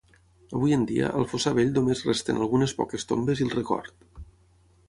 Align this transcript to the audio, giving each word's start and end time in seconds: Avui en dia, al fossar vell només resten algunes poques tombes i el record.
Avui 0.59 0.71
en 0.77 0.85
dia, 0.91 1.09
al 1.19 1.27
fossar 1.33 1.53
vell 1.59 1.69
només 1.75 2.03
resten 2.09 2.41
algunes 2.47 2.73
poques 2.81 3.07
tombes 3.13 3.45
i 3.45 3.49
el 3.49 3.55
record. 3.61 4.07